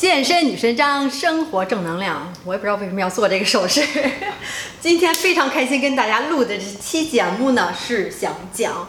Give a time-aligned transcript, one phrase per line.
[0.00, 2.32] 健身女神张，生活正能量。
[2.46, 3.86] 我也不知道为什么要做这个手势。
[4.80, 8.88] 今天非常开心跟大家录的这期节目呢，是想讲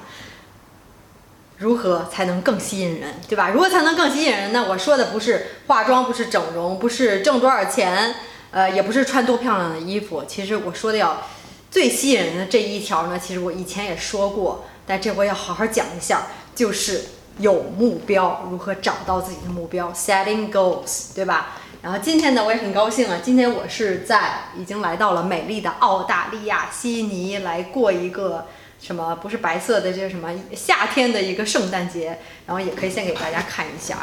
[1.57, 3.49] 如何才能更吸引人，对吧？
[3.49, 4.67] 如何才能更吸引人呢？
[4.69, 8.15] 我说的不是化妆，不是整容，不是挣多少钱，
[8.51, 10.23] 呃，也不是穿多漂亮的衣服。
[10.25, 11.27] 其实我说的要
[11.69, 17.03] 最吸引人的这一条呢，其实我以前也说过，但这回要好好讲一下，就是。
[17.39, 21.57] 有目标，如何找到自己的目标？Setting goals，对吧？
[21.81, 23.17] 然后今天呢，我也很高兴啊。
[23.23, 28.45] 今天我是在已经来到了美丽的澳大利亚悉尼，来过一个
[28.79, 29.15] 什么？
[29.15, 30.29] 不是白色的，这是什么？
[30.55, 32.19] 夏天的一个圣诞节。
[32.45, 33.97] 然后也可以先给大家看一下，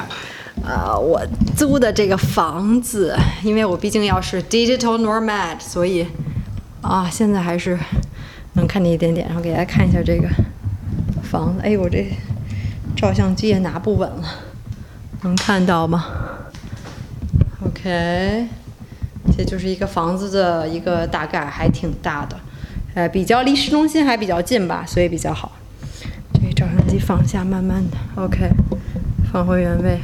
[0.64, 1.20] 呃，我
[1.56, 6.06] 租的这个房子，因为我毕竟要是 digital nomad，所以
[6.80, 7.78] 啊，现在还是
[8.54, 9.26] 能看见一点点。
[9.26, 10.26] 然后给大家看一下这个
[11.22, 11.60] 房子。
[11.62, 12.10] 哎，我这。
[12.98, 14.24] 照相机也拿不稳了，
[15.22, 16.04] 能看到吗
[17.64, 18.48] ？OK，
[19.36, 22.36] 这就是一个房子的一个大概，还挺大的，
[22.94, 25.52] 呃，比较离市中心还比较近吧，所以比较好。
[26.34, 28.50] 这个照相机放下，慢慢的，OK，
[29.32, 30.00] 放回原位。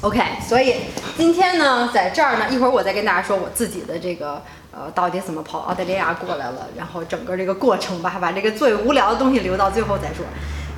[0.00, 0.74] OK，所以
[1.16, 10.26] 今天呢，在这儿呢，一会儿我再跟大家说我自己的这个呃，到底怎么跑澳大利亚过来了，然后整个这个过程吧，把这个最无聊的东西留到最后再说。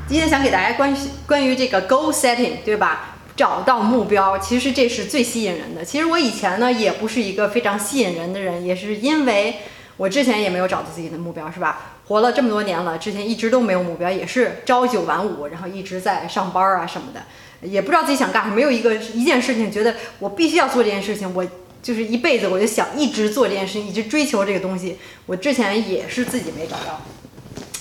[0.09, 3.17] 今天想给大家关于关于这个 goal setting，对吧？
[3.35, 5.85] 找到目标，其实这是最吸引人的。
[5.85, 9.57] 其实我以前呢，也不是一个非常吸引人的人，也是因为
[9.97, 11.97] 我之前也没有找到自己的目标，是吧？
[12.07, 21.45] 活了这么多年了，之前一直都没有目标，也是朝九晚五，然后一直在上班啊什么的，也不知道自己想干什么，没有一个一件事情觉得我必须要做这件事情，我
[21.83, 24.99] 就是一辈子我就想一直做这件事情，一直追求这个东西。
[25.27, 27.03] 我之前也是自己没找到。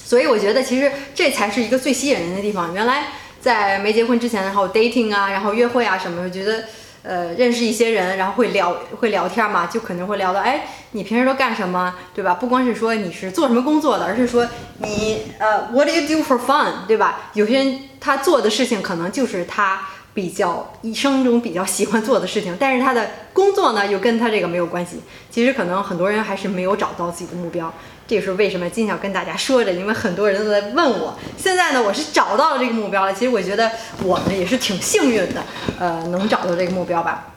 [0.06, 2.72] 所以我觉得其实这才是一个最吸引人的地方。
[2.76, 3.08] 原来
[3.42, 6.66] 在没结婚之前，然后 dating 啊，然后约会啊什么，我觉得
[7.02, 12.36] 呃认识一些人，然后会聊会聊天嘛，就可能会聊到，哎，你平时都干什么，对吧？
[12.36, 14.48] 不光是说你是做什么工作的，而是说
[14.78, 17.32] 你呃 what do you do for fun，对吧？
[17.34, 19.82] 有些人他做的事情可能就是他
[20.14, 25.02] 比较一生中比较喜欢做的事情，但是他的工作呢又跟他这个没有关系。
[25.30, 27.74] 其实可能很多人还是没有找到自己的目标。
[28.08, 31.18] 这也是为什么今天要跟大家说着，因为很多人都在问我。
[31.38, 33.14] 现在呢，我是找到了这个目标了。
[33.14, 33.72] 其实我觉得
[34.04, 35.44] 我呢也是挺幸运的，
[35.80, 37.34] 呃，能找到这个目标吧。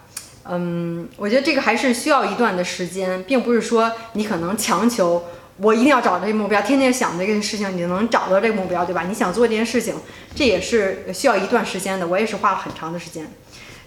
[0.50, 5.24] 嗯，我觉得这个还是需要一段的时间，并不是说你可能强求
[5.58, 9.04] 我一定要找这个目标，天天想这件事情，你就能找到这个目标，对吧？
[9.08, 9.94] 你想做这件事情，
[10.34, 12.06] 这也是需要一段时间的。
[12.06, 13.30] 我也是花了很长的时间。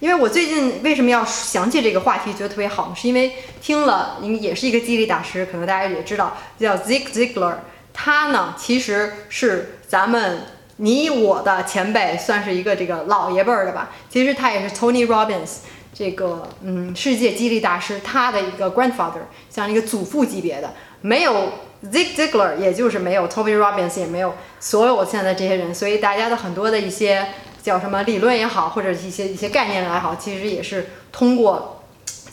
[0.02, 2.96] 因为我最近为什么要想起这个话题，觉得特别好呢？
[2.96, 7.58] 是因为听了，也是一个激励大师，可能大家也知道，叫 Zig Ziglar。
[7.94, 10.42] 他呢，其实是咱们
[10.78, 13.92] 你我的前辈，算是一个这个老爷辈儿的吧。
[14.10, 15.58] 其实他也是 Tony Robbins
[15.94, 20.74] 这个嗯世界激励大师，他的一个 grandfather，像一个祖父级别的。
[21.02, 21.54] 没有
[21.86, 27.28] Zig Ziglar，也就是没有 Tony Robbins，也没有所有现在这些人，所以大家的很多的一些。
[27.62, 31.84] 叫什么理论也好，或者一些一些概念也好，其实也是通过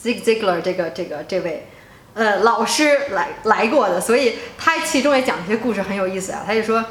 [0.03, 1.67] Zig Ziglar 这个这个这位
[2.15, 6.43] 呃老师来来过的，所以他其中也讲一些故事很有意思啊。
[6.47, 6.85] 他就说，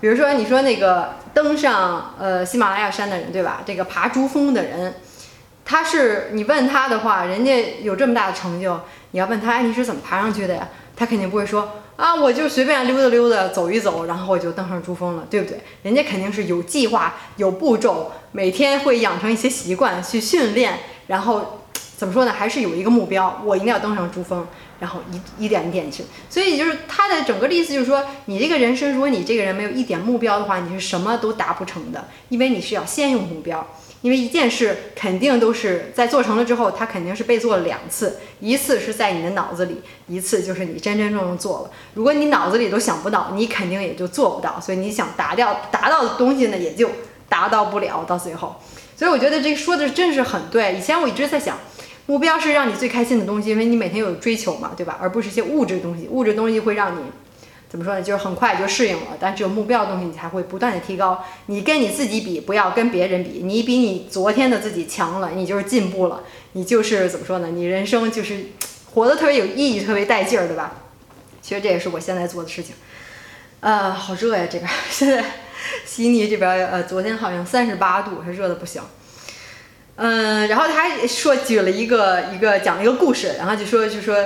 [0.00, 3.62] 比如说你说那个登上呃喜马拉雅山的人，对吧？
[3.66, 4.94] 这个爬珠峰的人，
[5.64, 8.80] 他是你问他的话，人家有这么大的成就，
[9.10, 10.68] 你要问他，哎，你是怎么爬上去的呀？
[11.02, 11.68] 他肯定不会说。
[11.96, 15.60] 啊，我就随便溜达溜达，走一走，然后我就登上珠峰了，对不对？
[15.82, 21.61] 人家肯定是有计划、有步骤，每天会养成一些习惯去训练，然后
[22.02, 22.32] 怎么说呢？
[22.32, 24.44] 还是有一个目标，我一定要登上珠峰，
[24.80, 26.02] 然后一一点一点去。
[26.28, 33.64] 所以就是他的整个的意思就是说，你这个人生，如果你这个人没有一点目标的话，你是什么都达不成的，因为你是要先有目标。
[34.00, 41.70] 因为一件事肯定都是在做成了之后，它肯定是被做了两次，一次是在你的脑子里，一次就是你真真正正做了。
[41.94, 44.60] 如果你脑子里都想不到，你肯定也就做不到。
[44.60, 46.90] 所以你想达掉达到的东西呢，也就
[47.28, 48.56] 达到不了到最后。
[48.96, 50.76] 所以我觉得这说的真是很对。
[50.76, 51.56] 以前我一直在想，
[52.06, 54.98] 目标是让你最开心的东西，因为你每天有追求嘛，对吧？
[55.00, 57.00] 而不是一些物质东西，物质东西会让你。
[57.68, 58.02] 怎么说呢？
[58.02, 61.24] 就是很快就适应了，但只有目标的东西，你才会不断的提高。
[61.46, 63.40] 你跟你自己比，不要跟别人比。
[63.42, 66.20] 你比你昨天的自己强了，你就是进步了，
[66.52, 67.48] 你就是怎么说呢？
[67.48, 68.48] 你人生就是
[68.92, 70.74] 活得特别有意义，特别带劲儿，对吧？
[71.40, 72.74] 其实这也是我现在做的事情。
[73.60, 75.24] 呃，好热呀，这边现在
[75.86, 78.82] 悉尼这边呃，昨天好像三十八度，还热的不行。
[80.04, 84.16] 嗯，然后他还说举了一个一个讲了一个故事，然后就说就说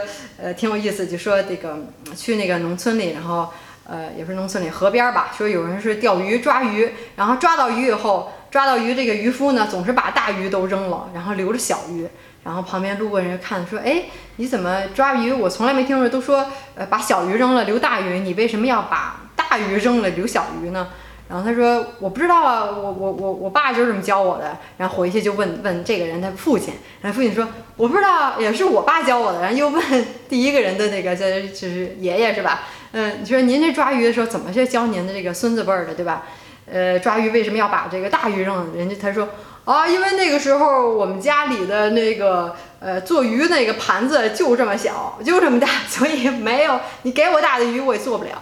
[0.40, 1.78] 呃挺有意思，就说这个
[2.16, 3.50] 去那个农村里，然后
[3.86, 8.32] 呃也不是农村里河边吧，说有人是钓鱼抓鱼，然后抓到鱼以后。
[8.48, 12.08] 抓到鱼这个渔夫呢，总是把大鱼都扔了，然后留着小鱼。
[12.42, 14.04] 然后旁边路过人看说：“哎，
[14.36, 15.30] 你怎么抓鱼？
[15.30, 20.88] 我从来没听说，都说呃把小鱼扔了留大鱼，你为什么要把大鱼扔了留小鱼呢？”
[21.28, 27.46] 然后他说：“我不知道啊，我我我我爸就是这么教我的。”然后回去就问问这个人他父亲，然后父亲说
[27.76, 29.82] ：“我不知道，也是我爸教我的。”然后又问
[30.28, 32.62] 第一个人的那个这就是 爷爷是吧？
[32.92, 36.22] 嗯，你说您这抓鱼的时候怎么去教您的这个孙子辈儿的对吧？
[36.70, 38.66] 呃，抓鱼为什么要把这个大鱼扔了？
[38.76, 39.28] 人家他说。
[39.66, 48.40] 啊，因为那个时候我们家里的那个呃做鱼那个盘子就这么小，就这么大， 所以没有你给我大的鱼我也做不了。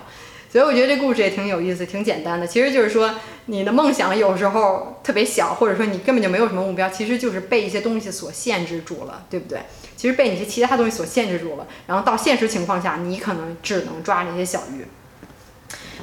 [0.54, 2.46] 所以我觉得这故事也挺有意思，挺简单的。
[2.46, 3.12] 其实就是说
[3.46, 9.58] 你的梦想有时候特别小，或者说你根本就没有什么目标，其实就是被一些东西所限制住了，对不对？
[9.96, 14.86] 其实被你些其他东西所限制住了，然后到现实情况下，你可能只能抓那些小鱼。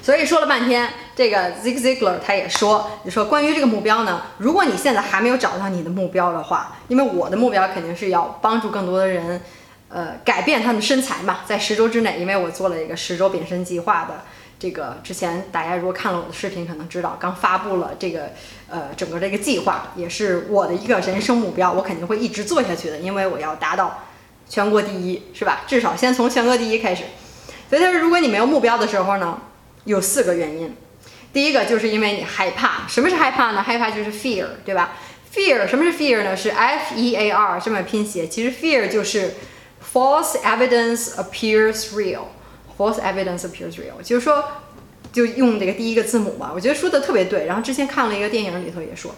[0.02, 9.42] 所以说了半天，这个 Zig Ziglar 他也说，你说关于这个目标呢，如果你现在还没有找到你的目标的话，因为我的目标肯定是要帮助更多的人，
[9.88, 14.24] 呃，改变他们的身材嘛，在十周之内，因为我做了一个十周变身计划的，
[14.62, 18.30] 这个之前大家如果看了我的视频，可能知道刚发布了这个，
[18.70, 24.04] 呃，整个这个计划也是我的一个人生目标，我肯定会一直做下去的，因为我要达到
[24.48, 25.62] 全国第一，是吧？
[25.66, 27.06] 至少先从全国第一开始。
[27.72, 29.42] 所以他说，如果你没有目标的时候呢？
[29.86, 30.76] 有四个原因，
[31.34, 32.88] 第一个就是因为你害怕。
[32.88, 33.64] 什么是害怕呢？
[33.64, 34.94] 害怕就是 fear，对吧
[35.34, 36.38] ？fear，什么是 fear 呢？
[36.38, 38.28] 是 F E A R 这么拼写。
[38.28, 39.34] 其实 fear 就是
[39.92, 42.26] false evidence appears real。
[42.82, 44.44] False evidence appears real，就是说，
[45.14, 46.52] 就用这个第一个字母吧。
[46.56, 47.46] 我觉得说的特别对。
[47.46, 49.14] 然后之前看了一个电影里头也说，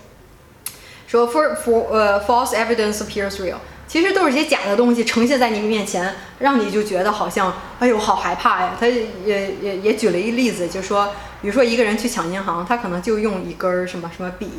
[1.08, 3.56] 说 for for 呃 false evidence appears real。
[3.86, 8.76] 其实都是些假的东西呈现在你面前，让你就觉得好像，哎呦，好害怕呀。
[8.80, 11.10] 他也也也举了一个例子，就说，
[11.42, 14.50] 比如说一个人去抢银行，他可能就用一根儿什么什么笔，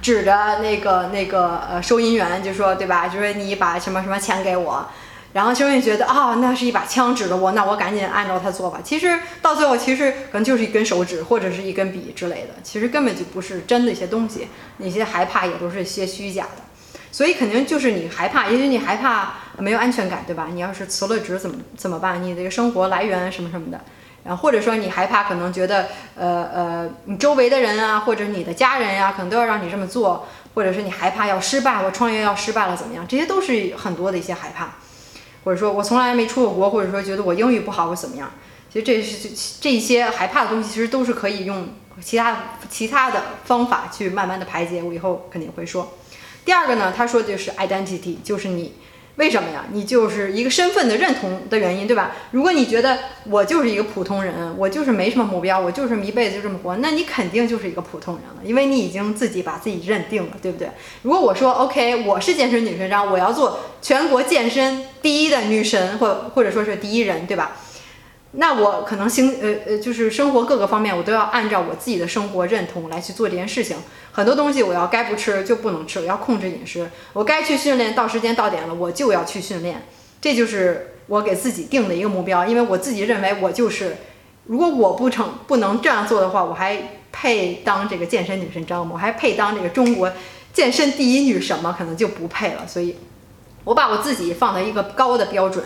[0.00, 3.08] 指着那个那个呃收银员，就说，对吧？
[3.08, 4.88] 就说你把什么什么钱给我，
[5.38, 8.80] 然后收银员觉得啊，那是一把枪指着我，那我赶紧按照他做吧。
[8.82, 14.48] 其实到最后，其实可能就是一根手指或者是一根笔之类的，其实根本就不是真的一些东西，
[14.78, 16.64] 那些害怕也都是些虚假的。
[17.12, 20.48] 所以肯定就是你害怕，也许你害怕没有安全感，对吧？
[20.52, 22.20] 你要是辞了职怎么怎么办？
[22.20, 23.80] 你这个生活来源什么什么的，
[24.24, 25.86] 然后或者说你害怕，可能觉得
[26.16, 33.06] 呃呃，你周围的人啊，或者你的家人呀，可能都要让你这么做，或者是你害怕要失败，我创业要失败了怎么样？
[33.08, 34.72] 这些都是很多的一些害怕，
[35.48, 38.30] 或者说我从来没出过国，或者说觉得我英语不好或怎么样？
[38.70, 39.30] 其实这是
[39.62, 41.70] 这些害怕的东西，其实都是可以用
[42.02, 42.36] 其他
[42.68, 44.82] 其他的方法去慢慢的排解。
[44.82, 45.94] 我以后肯定会说。
[46.44, 48.74] 第二个呢，他说的就是 identity，就是你
[49.18, 49.64] 为什么呀？
[49.72, 52.12] 你就是一个身份的认同的原因，对吧？
[52.30, 52.96] 如果你觉得
[53.28, 60.68] 我就是一个普通人，我就是没什么目标，我就是一辈子就这么活，那你肯定就是一个普通人了，因为你已经自己把自己认定了，对不对？
[61.02, 67.56] 如果我说 OK，我是健身女神章，我要做全国健身第一的女神，或或者说是第一人，对吧？
[68.32, 73.78] 那我可能生呃呃，就是生活各个方面，我都要按照我自己的生活认同来去做这件事情。
[74.12, 76.90] 很多东西我要该不吃就不能吃，我要控制饮食。
[77.14, 79.86] 我该去训练，到时间到点了，我就要去训练。
[80.20, 83.96] 这就是我给自己定的一个目标，因为我自己认为我就是，
[84.44, 88.90] 如果我不成不能这样做的话，我还配当这个健身女神张吗？
[88.92, 90.12] 我还配当这个中国
[90.52, 91.74] 健身第一女神吗？
[91.78, 92.66] 可能就不配了。
[92.66, 92.96] 所以，
[93.64, 95.64] 我把我自己放在一个高的标准。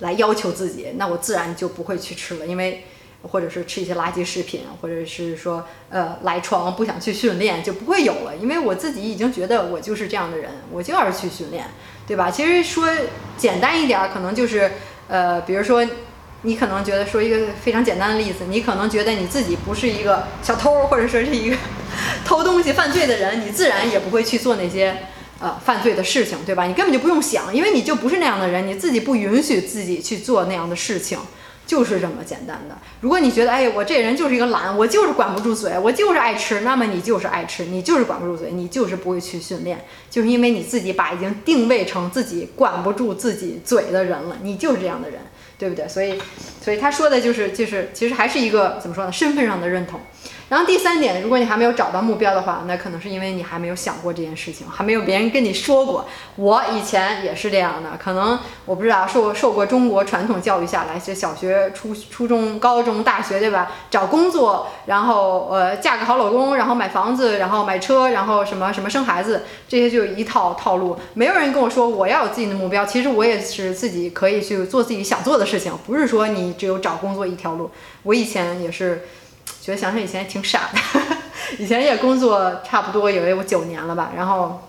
[0.00, 2.84] 来要求自己，那我自然就不会去吃了，因为
[3.22, 11.64] 或者是吃一些垃圾食品，或者是说呃赖床不想去训练就不会有了，因为我自己已经觉得我就是这样的人，我就要是去训练，
[12.06, 12.30] 对吧？
[12.30, 12.88] 其实说
[13.36, 14.72] 简单一点，可能就是
[15.08, 15.86] 呃，比如说
[16.42, 21.56] 你可能觉得说一个非常简单的例子，你可能觉得你自己不是一个小偷，或者说是一个
[22.26, 24.94] 偷东西犯罪的人，你自然也不会去做那些。
[25.40, 26.64] 呃，犯罪的事情，对吧？
[26.64, 31.18] 你根本就不用想，因为你就不是那样的人，你自己不允许自己去做那样的事情，
[31.66, 32.78] 就是这么简单的。
[33.00, 45.20] 如果你觉得，哎，我这人就是一个懒，我就是管不住嘴，我就是爱吃，那么你就是爱吃，你就是管不住嘴，你就是不会去训练，就是因为你自己把已经定位成自己管不住自己嘴的人了，你就是这样的人，
[45.58, 45.86] 对不对？
[45.88, 46.18] 所以，
[46.62, 49.12] 所以他说的就是，就是其实还是一个怎么说呢？
[49.12, 50.00] 身份上的认同。
[50.48, 56.06] 然后第三点，如果你还没有找到目标的话，那可能是因为你还没有想过这件事情，还没有别人跟你说过。
[56.36, 63.72] 我以前也是这样的，可能我不知道受受过中国传统教育下来，是小学、初初中、高中、大学，对吧？
[63.90, 70.96] 找工作，然后呃嫁个好老公，然后买房子，然后买车，然后什么什么生孩子，这些就一套套路。
[71.14, 77.70] 没有人跟我说我要有自己的目标，其实我也是自己可以去做自己想做的事情，不是说你只有找工作一条路。
[78.02, 79.02] 我以前也是。
[79.64, 80.78] 觉得想想以前挺傻的，
[81.58, 84.68] 以前也工作差不多有有九年了吧，然后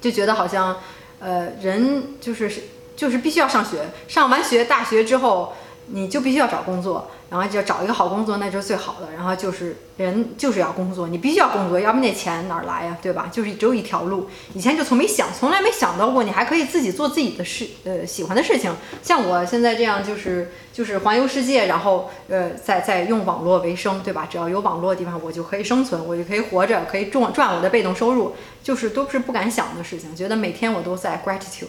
[0.00, 0.76] 就觉得好像，
[1.20, 2.50] 呃，人就是
[2.96, 5.52] 就是必须要上学，上完学大学之后，
[5.86, 7.08] 你就必须要找工作。
[7.28, 9.12] 然后就找一个好工作，那就是最好的。
[9.14, 12.96] 然后就是人就是要工作，你必须要工作，要不那钱哪儿来呀？
[13.02, 13.28] 对吧？
[13.32, 14.28] 就是只有一条路。
[14.54, 18.74] 以前就从没想，从来没想到过你还可以自己做自己的事，呃，喜欢的事情。
[19.02, 24.28] 像我现在这样，就是就是环游世界，然后呃，在在用网络为生，对吧？
[24.30, 30.14] 只要有网络的地方，我就可以生存，我就可以活着，可以赚赚我的被动收入，就是都是不敢想的事情。
[30.14, 31.66] 觉得每天我都在 gratitude。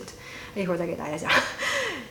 [0.55, 1.29] 一会儿再给大家讲。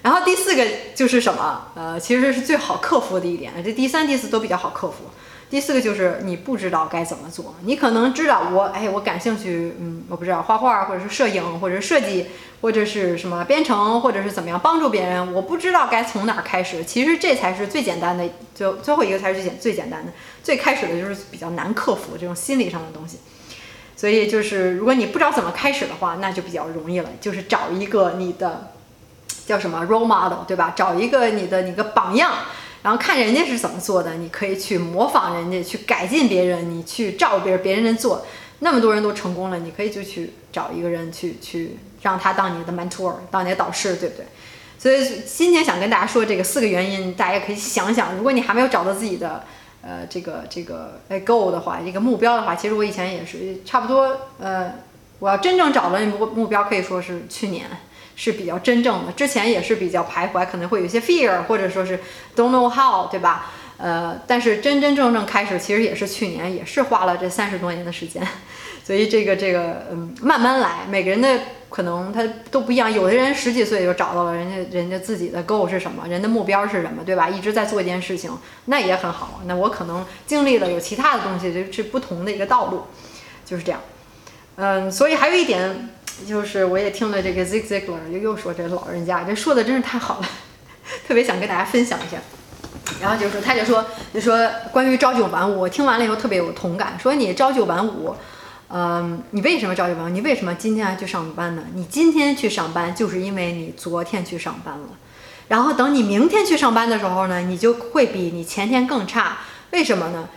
[0.07, 1.67] 然后第四个就是什么？
[1.75, 3.53] 呃，其实是最好克服的一点。
[3.65, 4.99] 这第三、第四都比较好克服。
[5.51, 7.57] 第四个就是你不知道该怎么做。
[7.63, 12.27] 你可能知道我，哎，我感兴趣，嗯，我不知道画画，或者是摄影，或者设计，
[12.61, 15.33] 或者是什么编程，或者是怎么样帮助别人。
[15.35, 16.85] 我不知道该从哪儿开始。
[16.85, 20.13] 其实这才是最简单的，就最后一个才是最简最简单的。
[20.45, 23.19] 最开始的就是比较难克服这种心理上的东西。
[23.97, 27.11] 所以就是，如果你不知道怎么开始的话，那就比较容易了。
[27.21, 28.73] 就是找一个你的
[29.47, 30.75] 叫什么 role model，对吧？
[30.77, 32.33] 找一个你的你个榜样，
[32.83, 38.27] 然后看人家是怎么做的，你可以去模仿人家，去改进别人，你去照别人别人做。
[38.59, 44.27] 那么多人都成功了，你可以就去找一个人去去让他当你的 mentor，当你的导师，对不对？
[44.79, 49.45] 所以今天想跟大家说这个四个原因，大家可以想想，如果你还没有找到自己的。
[49.83, 54.19] 呃，这个这个哎，goal 的话，一个目标的话，其实我以前也是差不多。
[54.41, 54.73] 呃，
[55.21, 57.71] 我要真正找到目目标，可以说是去年
[58.17, 59.13] 是比较真正的。
[59.13, 62.01] 之前也是比较徘徊，可能会有一些 fear，或者说是
[62.35, 63.53] don't know how，对吧？
[63.77, 68.27] 呃，但是真真正正开始，其实也是去年，也是花了这三十多年的时间。
[68.83, 71.39] 所以这个这个，嗯，慢慢来，每个人的。
[71.69, 77.29] 可能他都不一样，有的人十几岁就找到了人家人家自己的 goal 是什么，人的目标是什么，对吧？
[77.29, 78.31] 一直在做一件事情，
[78.67, 79.41] 那也很好。
[79.47, 82.85] 那我可能经历了有其他的东西，就是不同的一个道路，
[83.45, 83.81] 就是这样。
[84.55, 85.91] 嗯，所以还有一点
[86.25, 90.29] 就是，我也听了这个 Zig Ziglar 又又说这老人家这说的真是太好了，
[91.07, 92.17] 特别想跟大家分享一下。
[93.01, 94.39] 然后就说他就说就说
[94.73, 98.15] 关于朝九晚五，我听完了以后特别有同感，说你朝九晚五。
[98.69, 100.09] 嗯，你为什么朝九晚五？
[100.09, 101.63] 你为什么今天还去上班呢？
[101.75, 104.89] 你今天去上班，就是因为你昨天去上班了。
[105.49, 109.39] 然后等你明天去上班的时候呢，你就会比你前天更差。
[109.71, 110.29] 为什么呢？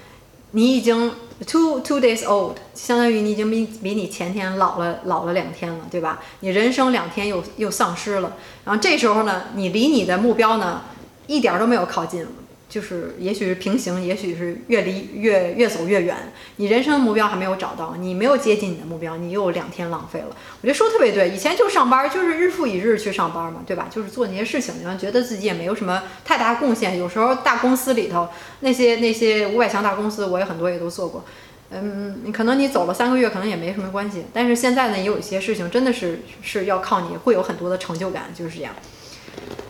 [0.52, 1.12] 你已经
[1.46, 6.20] two two days old，相当于你已经比比你前天老了老了两天了，对吧？
[6.42, 8.34] 你人生两天又又丧失了。
[8.66, 10.82] 然后这时候呢，你离你的目标呢，
[11.28, 12.28] 一点都没有靠近。
[12.70, 16.16] 就是，也许是平行，也许是越离越越走越远。
[16.58, 20.28] 你人生的目标还没有找到，你没有接近你的目标，你又两天浪费了。
[20.30, 23.88] 我觉得说特别对，以前就上班，就是日复一日去上班嘛，对吧？
[23.90, 27.00] 就是做那些事情，然后觉得自己也没有什么太大贡献。
[27.00, 31.26] 有时候大公司里头那些那些五百强大公司，我也很多也都做过。
[31.72, 34.26] 嗯，可能你走了三个月，可能也没什么关系。
[34.32, 38.76] 但是现在呢，也有一些事情真的是是要靠你，会有很多的成就感，就是这样。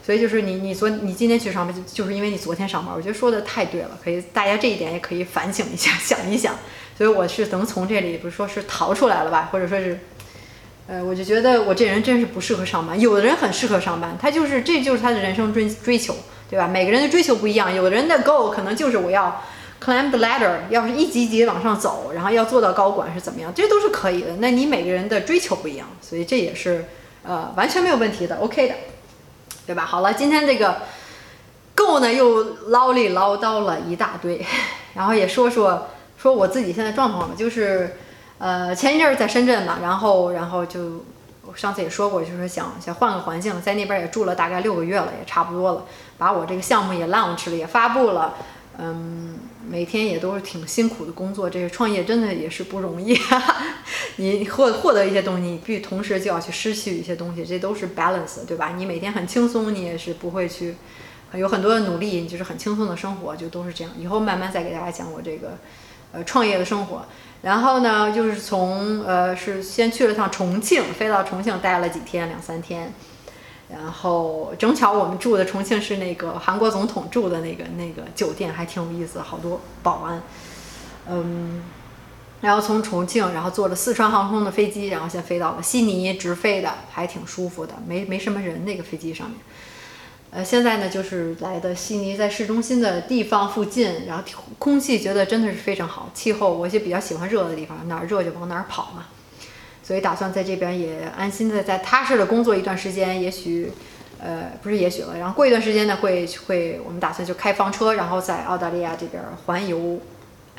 [0.05, 2.93] 所以就是你，你昨你今天去上班，就就是因为你昨天上班。
[2.95, 6.55] 我觉得说的太对了，可以大家这一点也可以反省一下，想一想。
[6.97, 9.99] 所以我是能从这里，不是说是逃出来了吧，或者说是，
[10.87, 12.99] 呃，我就觉得我这人真是不适合上班。
[12.99, 16.15] 有的人很适合上班，他就是这就是他的人生追追求，
[16.49, 16.67] 对吧？
[16.67, 19.41] 每个人的追求不一样，有的人的 goal 可能就是我要
[19.81, 24.37] climb the ladder，要是一级级往上走，然后要做到高管是怎么样，这都是可以的。
[24.39, 26.85] 那你每个人的追求不一样，所以这也是
[27.23, 28.75] 呃完全没有问题的，OK 的。
[29.69, 29.85] 对吧？
[29.85, 30.77] 好了，今天这个
[31.75, 34.43] 够呢，又唠里唠叨了一大堆，
[34.95, 37.35] 然后也说说说我自己现在状况吧。
[37.37, 37.95] 就是，
[38.39, 41.05] 呃，前一阵儿在深圳嘛，然后然后就
[41.53, 45.85] 上次也说过，就是想想换个环境，在那边也住了大概六个月了，也差不多了，
[46.17, 48.33] 把我这个项目也 launch 了，也发布了，
[48.79, 49.37] 嗯。
[49.67, 53.17] 每天也都是挺辛苦的工作，这个创业真的也是不容易。
[54.15, 58.73] 你获获得一些东西，你必同时就要去失去一些东西，这都是 balance，对吧？
[58.77, 60.75] 你每天很轻松，你也是不会去
[61.33, 63.93] 有很多的努力，你就是很轻松的生活，就都是这样。
[63.97, 65.57] 以后慢慢再给大家讲我这个
[66.11, 67.05] 呃创业的生活。
[67.41, 72.93] 然后呢，就是从呃是先去了趟重庆，飞到重庆待了几天，两三天。
[73.71, 80.21] 然后正巧我们住的重庆是那个韩国总统住的那个那个酒店，还挺有意思，好多保安。
[81.07, 81.63] 嗯，
[82.41, 89.39] 然后从重庆，然后坐了四川航空的飞机，然后先飞到了悉尼，直飞的，还挺舒服的，没没什么人那个飞机上面。
[90.31, 94.23] 呃，现在呢就是来的悉尼，在市中心的地方附近，然后
[94.57, 99.05] 空气觉得真的是非常好，气候我就比较喜欢热的地方，哪儿热就往哪儿跑嘛。
[99.89, 103.73] 所以打算在这边也安心的、在踏实的工作一段时间，也许，
[104.21, 105.17] 呃，不是也许了。
[105.17, 109.99] 然后过一段时间呢，会会我们打算就开房车，然后在澳大利亚这边环游，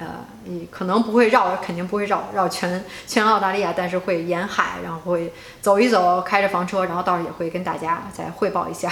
[0.01, 0.07] 呃，
[0.47, 8.91] 你可能不会绕，肯定不会绕绕全全澳大利亚，但是会沿海，然后会走一走，开着房车，然后到时候也会跟大家再汇报一下。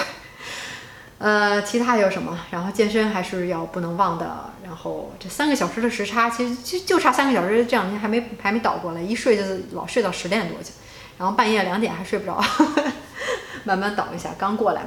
[1.18, 2.38] 呃，其他有什么？
[2.50, 4.50] 然后健身还是要不能忘的。
[4.64, 10.70] 然后这三个小时的时差，其实就就差三个小时，这两天还没还没倒过来，一睡就是老睡到十点多去，
[11.18, 12.40] 然后半夜两点还睡不着，
[13.64, 14.82] 慢慢倒一下，刚过来。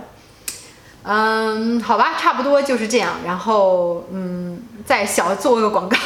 [1.04, 3.16] 嗯，好吧，差不多就是这样。
[3.26, 5.98] 然后，嗯，再小做个广告。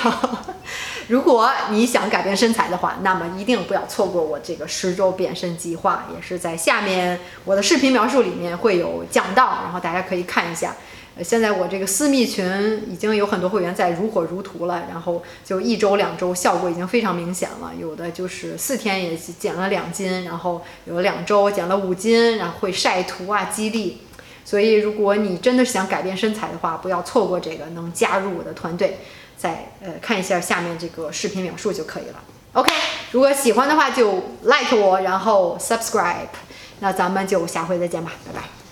[1.08, 10.76] 如果你想改变身材的话，那么一定不要错过我这个十周变身计划，也是在下面我的视频描述里面会有讲到，然后大家可以看一下。
[11.18, 24.02] 呃，现在我这个私密群已经有很多会员在如火如荼了，然后就一周两周效果已经非常明显了，有的就是四天也减了两斤，然后有两周减了五斤，然后会晒图啊激励。
[24.44, 29.00] 所以，如果你真的是想改变身材的话，不要错过这个，能加入我的团队，
[29.38, 32.24] 再呃看一下下面这个视频描述就可以了。
[32.54, 32.72] OK，
[33.12, 34.14] 如果喜欢的话就
[34.44, 36.28] like 我，然后 subscribe，
[36.80, 38.65] 那咱们就下回再见吧，拜拜。